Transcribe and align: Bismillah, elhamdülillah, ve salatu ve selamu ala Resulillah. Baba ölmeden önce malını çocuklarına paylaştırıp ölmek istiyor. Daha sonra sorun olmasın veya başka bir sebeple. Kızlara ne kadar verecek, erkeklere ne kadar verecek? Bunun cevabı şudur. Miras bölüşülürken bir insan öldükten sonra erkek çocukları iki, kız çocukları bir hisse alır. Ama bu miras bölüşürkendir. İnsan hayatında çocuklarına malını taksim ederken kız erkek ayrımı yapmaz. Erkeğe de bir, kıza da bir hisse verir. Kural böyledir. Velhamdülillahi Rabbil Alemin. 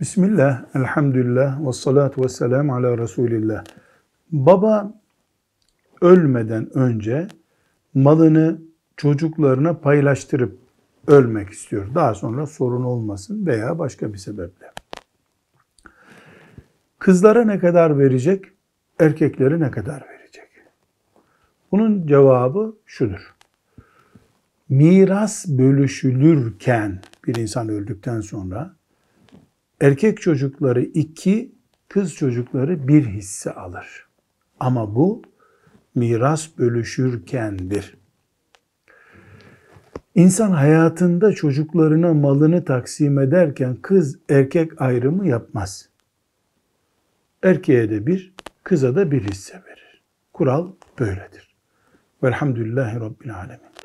Bismillah, 0.00 0.64
elhamdülillah, 0.74 1.66
ve 1.66 1.72
salatu 1.72 2.22
ve 2.22 2.28
selamu 2.28 2.74
ala 2.74 2.98
Resulillah. 2.98 3.64
Baba 4.32 4.94
ölmeden 6.00 6.78
önce 6.78 7.28
malını 7.94 8.60
çocuklarına 8.96 9.74
paylaştırıp 9.74 10.58
ölmek 11.06 11.50
istiyor. 11.50 11.94
Daha 11.94 12.14
sonra 12.14 12.46
sorun 12.46 12.84
olmasın 12.84 13.46
veya 13.46 13.78
başka 13.78 14.12
bir 14.12 14.18
sebeple. 14.18 14.72
Kızlara 16.98 17.44
ne 17.44 17.58
kadar 17.58 17.98
verecek, 17.98 18.44
erkeklere 18.98 19.60
ne 19.60 19.70
kadar 19.70 20.06
verecek? 20.08 20.48
Bunun 21.72 22.06
cevabı 22.06 22.76
şudur. 22.86 23.34
Miras 24.68 25.48
bölüşülürken 25.48 27.00
bir 27.26 27.34
insan 27.36 27.68
öldükten 27.68 28.20
sonra 28.20 28.76
erkek 29.84 30.20
çocukları 30.20 30.82
iki, 30.82 31.54
kız 31.88 32.14
çocukları 32.14 32.88
bir 32.88 33.06
hisse 33.06 33.52
alır. 33.52 34.06
Ama 34.60 34.94
bu 34.94 35.22
miras 35.94 36.58
bölüşürkendir. 36.58 37.96
İnsan 40.14 40.50
hayatında 40.50 41.32
çocuklarına 41.32 42.14
malını 42.14 42.64
taksim 42.64 43.18
ederken 43.18 43.76
kız 43.82 44.18
erkek 44.28 44.80
ayrımı 44.80 45.28
yapmaz. 45.28 45.88
Erkeğe 47.42 47.90
de 47.90 48.06
bir, 48.06 48.34
kıza 48.62 48.96
da 48.96 49.10
bir 49.10 49.22
hisse 49.22 49.54
verir. 49.54 50.02
Kural 50.32 50.72
böyledir. 50.98 51.54
Velhamdülillahi 52.22 53.00
Rabbil 53.00 53.34
Alemin. 53.36 53.83